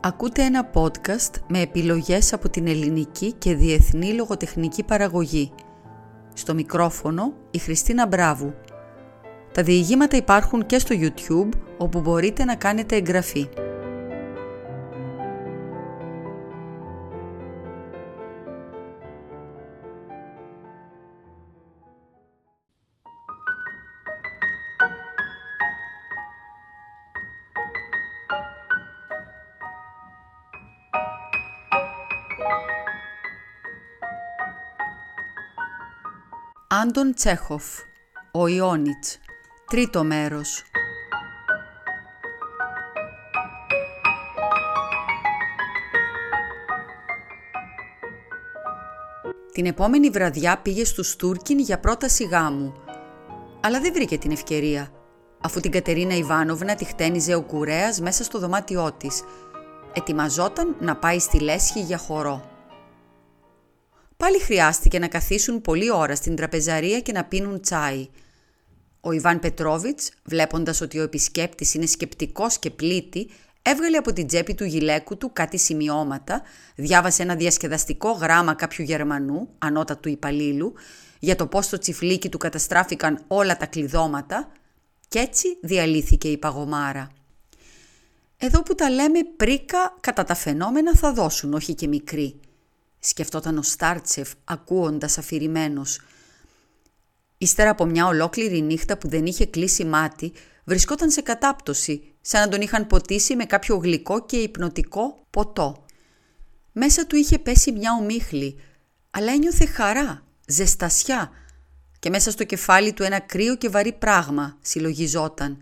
[0.00, 5.52] Ακούτε ένα podcast με επιλογές από την ελληνική και διεθνή λογοτεχνική παραγωγή.
[6.34, 8.54] Στο μικρόφωνο η Χριστίνα Μπράβου.
[9.52, 13.48] Τα διηγήματα υπάρχουν και στο YouTube όπου μπορείτε να κάνετε εγγραφή.
[36.82, 37.64] Άντων Τσέχοφ,
[38.32, 39.18] ο Ιόνιτς,
[39.66, 40.62] τρίτο μέρος.
[49.52, 52.74] Την επόμενη βραδιά πήγε στους Τούρκιν για πρόταση γάμου.
[53.60, 54.90] Αλλά δεν βρήκε την ευκαιρία,
[55.40, 59.22] αφού την Κατερίνα Ιβάνοβνα τη χτένιζε ο κουρέας μέσα στο δωμάτιό της.
[59.92, 62.47] Ετοιμαζόταν να πάει στη Λέσχη για χορό.
[64.18, 68.08] Πάλι χρειάστηκε να καθίσουν πολλή ώρα στην τραπεζαρία και να πίνουν τσάι.
[69.00, 73.30] Ο Ιβάν Πετρόβιτς, βλέποντας ότι ο επισκέπτης είναι σκεπτικός και πλήτη,
[73.62, 76.42] έβγαλε από την τσέπη του γυλαίκου του κάτι σημειώματα,
[76.74, 80.74] διάβασε ένα διασκεδαστικό γράμμα κάποιου Γερμανού, ανώτατου υπαλλήλου,
[81.18, 84.52] για το πώς στο τσιφλίκι του καταστράφηκαν όλα τα κλειδώματα
[85.08, 87.10] και έτσι διαλύθηκε η παγωμάρα.
[88.36, 92.40] Εδώ που τα λέμε πρίκα κατά τα φαινόμενα θα δώσουν, όχι και μικροί
[92.98, 96.00] σκεφτόταν ο Στάρτσεφ ακούοντας αφηρημένος.
[97.38, 100.32] Ύστερα από μια ολόκληρη νύχτα που δεν είχε κλείσει μάτι,
[100.64, 105.84] βρισκόταν σε κατάπτωση, σαν να τον είχαν ποτίσει με κάποιο γλυκό και υπνοτικό ποτό.
[106.72, 108.60] Μέσα του είχε πέσει μια ομίχλη,
[109.10, 111.30] αλλά ένιωθε χαρά, ζεστασιά
[111.98, 115.58] και μέσα στο κεφάλι του ένα κρύο και βαρύ πράγμα συλλογιζόταν.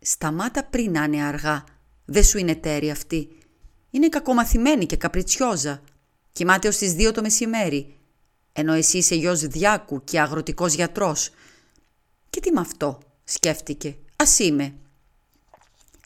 [0.00, 1.64] «Σταμάτα πριν να είναι αργά,
[2.04, 3.28] δεν σου είναι τέρη αυτή.
[3.90, 5.82] Είναι κακομαθημένη και καπριτσιόζα.
[6.32, 7.96] Κοιμάται ως τις δύο το μεσημέρι,
[8.52, 11.30] ενώ εσύ είσαι γιος διάκου και αγροτικός γιατρός.
[12.30, 14.74] Και τι με αυτό, σκέφτηκε, ας είμαι.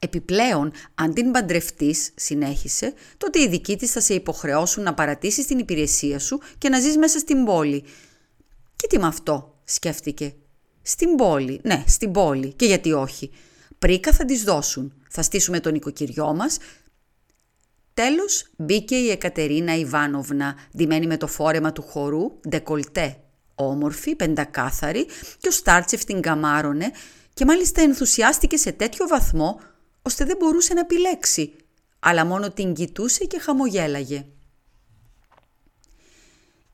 [0.00, 5.58] Επιπλέον, αν την παντρευτείς, συνέχισε, τότε οι δικοί της θα σε υποχρεώσουν να παρατήσεις την
[5.58, 7.84] υπηρεσία σου και να ζεις μέσα στην πόλη.
[8.76, 10.34] Και τι με αυτό, σκέφτηκε.
[10.82, 13.30] Στην πόλη, ναι, στην πόλη, και γιατί όχι.
[13.78, 14.92] Πρίκα θα τις δώσουν.
[15.08, 16.58] Θα στήσουμε τον οικοκυριό μας,
[17.94, 23.16] Τέλος μπήκε η Εκατερίνα Ιβάνοβνα, ντυμένη με το φόρεμα του χορού, ντεκολτέ,
[23.54, 25.06] όμορφη, πεντακάθαρη
[25.38, 26.90] και ο Στάρτσεφ την καμάρωνε
[27.34, 29.60] και μάλιστα ενθουσιάστηκε σε τέτοιο βαθμό
[30.02, 31.52] ώστε δεν μπορούσε να επιλέξει,
[31.98, 34.26] αλλά μόνο την κοιτούσε και χαμογέλαγε.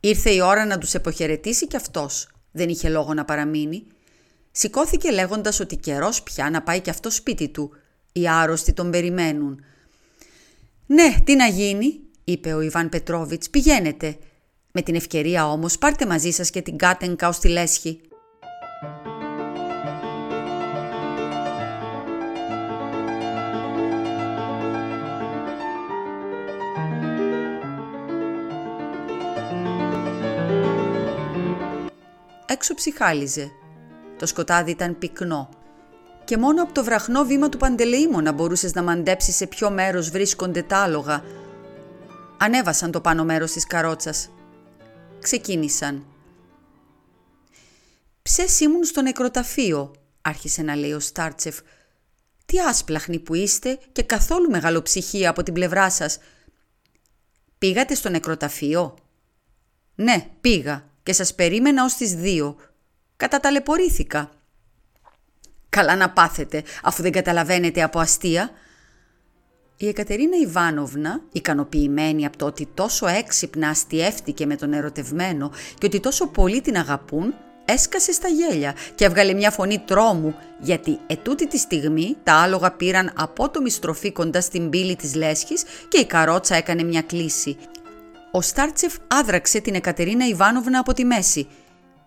[0.01, 2.29] Ήρθε η ώρα να τους εποχαιρετήσει κι αυτός.
[2.53, 3.87] Δεν είχε λόγο να παραμείνει.
[4.51, 7.73] Σηκώθηκε λέγοντας ότι καιρός πια να πάει κι αυτό σπίτι του.
[8.13, 9.65] Οι άρρωστοι τον περιμένουν.
[10.93, 14.17] «Ναι, τι να γίνει», είπε ο Ιβάν Πετρόβιτς, «πηγαίνετε.
[14.73, 18.01] Με την ευκαιρία όμως πάρτε μαζί σας και την Κάτενκα ως τη Λέσχη».
[32.47, 33.51] Έξω ψυχάλιζε.
[34.19, 35.49] Το σκοτάδι ήταν πυκνό
[36.31, 40.63] και μόνο από το βραχνό βήμα του Παντελεήμονα μπορούσες να μαντέψεις σε ποιο μέρος βρίσκονται
[40.63, 41.25] τα άλογα.
[42.39, 44.31] Ανέβασαν το πάνω μέρος της καρότσας.
[45.21, 46.07] Ξεκίνησαν.
[48.23, 51.59] «Ψες ήμουν στο νεκροταφείο», άρχισε να λέει ο Στάρτσεφ.
[52.47, 56.19] «Τι άσπλαχνοι που είστε και καθόλου μεγαλοψυχία από την πλευρά σας.
[57.59, 58.95] Πήγατε στο νεκροταφείο»
[59.95, 62.57] «Ναι, πήγα και σας περίμενα ως τις δύο.
[63.17, 64.40] Καταταλαιπωρήθηκα».
[65.71, 68.51] Καλά να πάθετε, αφού δεν καταλαβαίνετε από αστεία.
[69.77, 76.01] Η Εκατερίνα Ιβάνοβνα, ικανοποιημένη από το ότι τόσο έξυπνα αστιεύτηκε με τον ερωτευμένο και ότι
[76.01, 77.35] τόσο πολύ την αγαπούν,
[77.65, 83.13] έσκασε στα γέλια και έβγαλε μια φωνή τρόμου, γιατί ετούτη τη στιγμή τα άλογα πήραν
[83.17, 87.57] απότομη στροφή κοντά στην πύλη της λέσχης και η καρότσα έκανε μια κλίση.
[88.31, 91.49] Ο Στάρτσεφ άδραξε την Εκατερίνα Ιβάνοβνα από τη μέση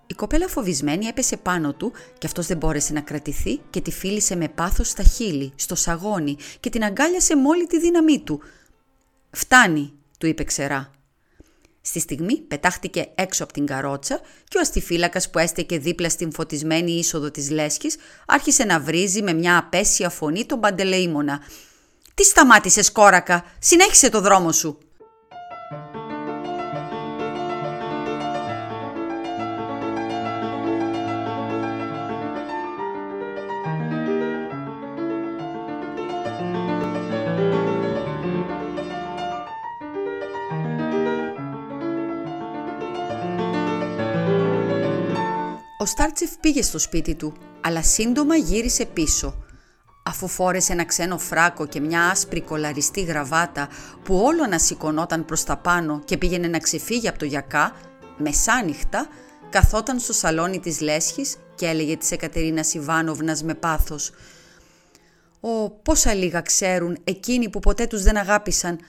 [0.08, 4.36] η κοπέλα φοβισμένη έπεσε πάνω του και αυτός δεν μπόρεσε να κρατηθεί και τη φίλησε
[4.36, 8.42] με πάθος στα χείλη, στο σαγόνι και την αγκάλιασε με όλη τη δύναμή του.
[9.32, 10.92] «Φτάνει», του είπε ξερά.
[11.82, 16.92] Στη στιγμή πετάχτηκε έξω από την καρότσα και ο αστιφύλακας που έστεκε δίπλα στην φωτισμένη
[16.92, 17.96] είσοδο της λέσχης
[18.26, 21.40] άρχισε να βρίζει με μια απέσια φωνή τον παντελεήμονα.
[22.14, 24.78] «Τι σταμάτησες κόρακα, συνέχισε το δρόμο σου».
[45.96, 49.44] Στάρτσεφ πήγε στο σπίτι του, αλλά σύντομα γύρισε πίσω.
[50.06, 53.68] Αφού φόρεσε ένα ξένο φράκο και μια άσπρη κολαριστή γραβάτα
[54.04, 57.76] που όλο να σηκωνόταν προς τα πάνω και πήγαινε να ξεφύγει από το γιακά,
[58.18, 59.08] μεσάνυχτα
[59.50, 64.12] καθόταν στο σαλόνι της λέσχης και έλεγε της Εκατερίνας Ιβάνοβνας με πάθος
[65.40, 68.80] «Ω, πόσα λίγα ξέρουν εκείνοι που ποτέ τους δεν αγάπησαν.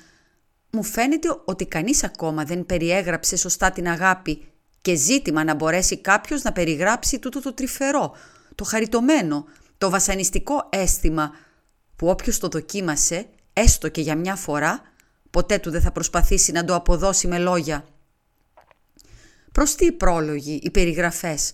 [0.71, 4.54] Μου φαίνεται ότι κανείς ακόμα δεν περιέγραψε σωστά την αγάπη
[4.85, 8.17] και ζήτημα να μπορέσει κάποιος να περιγράψει τούτο το τρυφερό,
[8.55, 9.45] το χαριτωμένο,
[9.79, 11.33] το βασανιστικό αίσθημα
[11.97, 14.83] που όποιος το δοκίμασε, έστω και για μια φορά,
[15.31, 17.85] ποτέ του δεν θα προσπαθήσει να το αποδώσει με λόγια.
[19.53, 21.53] Προς τι οι πρόλογοι, οι περιγραφές,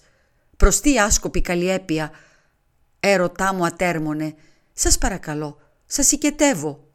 [0.56, 2.11] προς τι άσκοπη καλλιέπεια,
[3.00, 4.35] έρωτά μου ατέρμονε,
[4.73, 6.88] σας παρακαλώ, σας οικετεύω.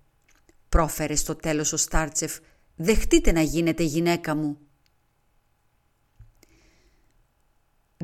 [0.69, 2.38] Πρόφερε στο τέλος ο Στάρτσεφ,
[2.75, 4.64] δεχτείτε να γίνετε γυναίκα μου.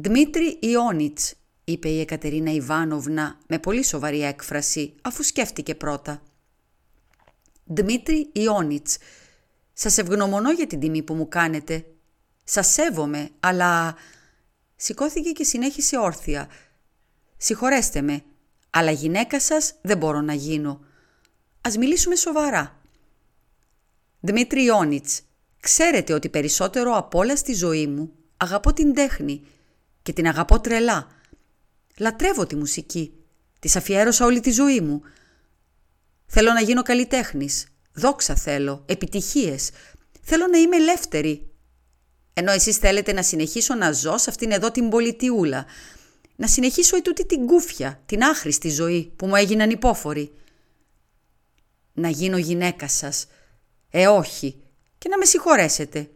[0.04, 1.34] «Δμήτρη Ιόνιτς»,
[1.64, 6.22] είπε η Εκατερίνα Ιβάνοβνα με πολύ σοβαρή έκφραση, αφού σκέφτηκε πρώτα.
[7.66, 8.98] «Δμήτρη Ιόνιτς,
[9.74, 11.86] σας ευγνωμονώ για την τιμή που μου κάνετε.
[12.44, 13.96] Σας σέβομαι, αλλά...»
[14.76, 16.50] Σηκώθηκε και συνέχισε όρθια.
[17.38, 18.24] «Συγχωρέστε με,
[18.70, 20.80] αλλά γυναίκα σας δεν μπορώ να γίνω.
[21.62, 22.82] Ας μιλήσουμε σοβαρά».
[24.20, 25.22] «Δμήτρη Ιόνιτς,
[25.60, 29.44] ξέρετε ότι περισσότερο από όλα στη ζωή μου αγαπώ την τέχνη
[30.02, 31.08] και την αγαπώ τρελά.
[31.98, 33.14] Λατρεύω τη μουσική.
[33.60, 35.02] Της αφιέρωσα όλη τη ζωή μου.
[36.26, 37.66] Θέλω να γίνω καλλιτέχνης.
[37.94, 39.70] Δόξα θέλω, επιτυχίες.
[40.22, 41.50] Θέλω να είμαι ελεύθερη.
[42.34, 45.66] Ενώ εσείς θέλετε να συνεχίσω να ζω σε αυτήν εδώ την πολιτιούλα.
[46.36, 50.36] Να συνεχίσω ετούτη την κούφια, την άχρηστη ζωή που μου έγιναν υπόφοροι.
[51.94, 53.28] Να γίνω γυναίκα σας.
[53.90, 54.64] Ε όχι.
[54.98, 56.10] Και να με συγχωρέσετε.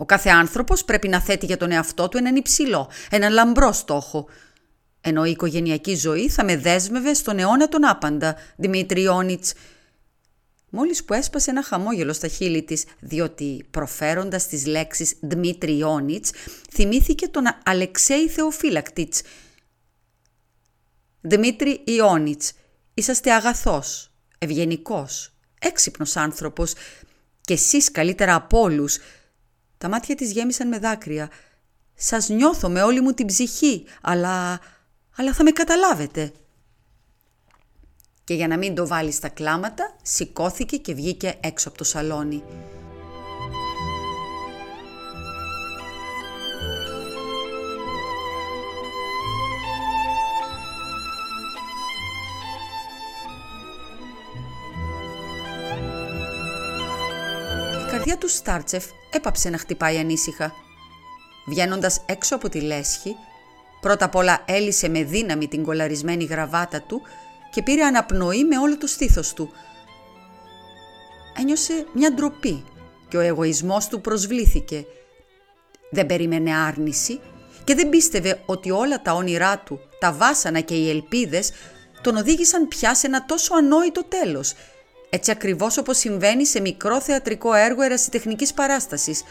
[0.00, 4.28] Ο κάθε άνθρωπος πρέπει να θέτει για τον εαυτό του έναν υψηλό, έναν λαμπρό στόχο.
[5.00, 9.52] Ενώ η οικογενειακή ζωή θα με δέσμευε στον αιώνα τον άπαντα, Δημήτρη Ιόνιτς.
[10.70, 16.30] Μόλις που έσπασε ένα χαμόγελο στα χείλη της, διότι προφέροντας τις λέξεις Δημήτρη Ιόνιτς,
[16.72, 19.22] θυμήθηκε τον Αλεξέη Θεοφύλακτιτς.
[21.20, 22.52] Δημήτρη Ιόνιτς,
[22.94, 26.72] είσαστε αγαθός, ευγενικός, έξυπνος άνθρωπος
[27.40, 28.98] και εσείς καλύτερα από όλους,
[29.80, 31.30] τα μάτια της γέμισαν με δάκρυα.
[31.94, 34.60] «Σας νιώθω με όλη μου την ψυχή, αλλά...
[35.16, 36.32] αλλά θα με καταλάβετε».
[38.24, 42.42] Και για να μην το βάλεις στα κλάματα, σηκώθηκε και βγήκε έξω από το σαλόνι.
[58.00, 60.52] Καρδιά του Στάρτσεφ έπαψε να χτυπάει ανήσυχα.
[61.48, 63.16] Βγαίνοντας έξω από τη λέσχη,
[63.80, 67.02] πρώτα απ' όλα έλυσε με δύναμη την κολαρισμένη γραβάτα του
[67.50, 69.50] και πήρε αναπνοή με όλο το στήθος του.
[71.38, 72.64] Ένιωσε μια ντροπή
[73.08, 74.84] και ο εγωισμός του προσβλήθηκε.
[75.90, 77.20] Δεν περίμενε άρνηση
[77.64, 81.52] και δεν πίστευε ότι όλα τα όνειρά του, τα βάσανα και οι ελπίδες
[82.02, 84.54] τον οδήγησαν πια σε ένα τόσο ανόητο τέλος–
[85.10, 89.22] έτσι ακριβώς όπως συμβαίνει σε μικρό θεατρικό έργο ερασιτεχνικής παράστασης.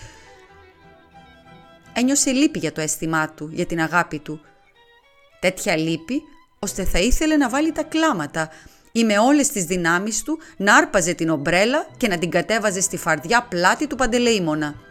[1.93, 4.41] Ένιωσε λύπη για το αίσθημά του, για την αγάπη του.
[5.39, 6.21] Τέτοια λύπη,
[6.59, 8.49] ώστε θα ήθελε να βάλει τα κλάματα
[8.91, 12.97] ή με όλες τις δυνάμεις του να άρπαζε την ομπρέλα και να την κατέβαζε στη
[12.97, 14.88] φαρδιά πλάτη του Παντελεήμονα.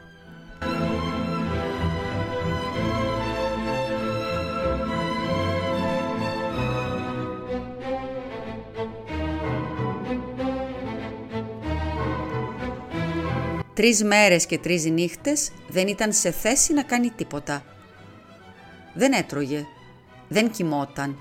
[13.79, 17.65] Τρεις μέρες και τρεις νύχτες δεν ήταν σε θέση να κάνει τίποτα.
[18.95, 19.67] Δεν έτρωγε,
[20.29, 21.19] δεν κοιμόταν,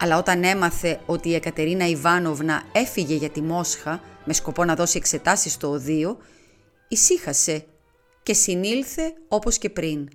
[0.00, 4.96] αλλά όταν έμαθε ότι η Εκατερίνα Ιβάνοβνα έφυγε για τη Μόσχα με σκοπό να δώσει
[4.96, 6.18] εξετάσεις στο οδείο,
[6.88, 7.64] ησύχασε
[8.22, 10.08] και συνήλθε όπως και πριν.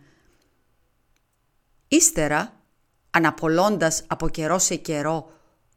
[1.87, 2.61] Ύστερα,
[3.09, 5.31] αναπολώντας από καιρό σε καιρό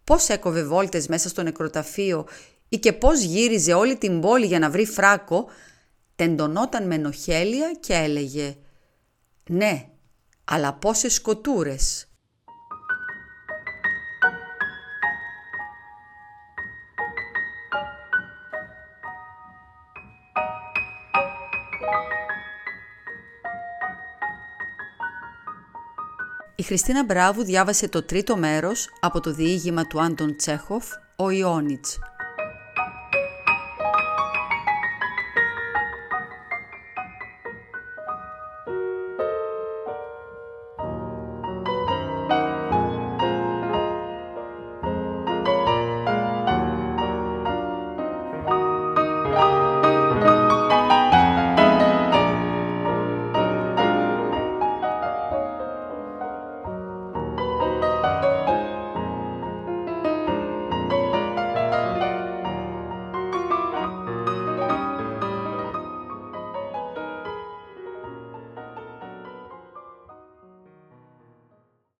[0.04, 2.26] πώς έκοβε βόλτες μέσα στο νεκροταφείο
[2.68, 5.46] ή και πώς γύριζε όλη την πόλη για να βρει φράκο,
[6.16, 8.56] τεντωνόταν με νοχέλια και έλεγε
[9.48, 9.88] «Ναι,
[10.44, 12.06] αλλά πόσες σκοτούρες».
[26.62, 31.98] Η Χριστίνα Μπράβου διάβασε το τρίτο μέρος από το διήγημα του Άντων Τσέχοφ, «Ο Ιόνιτς».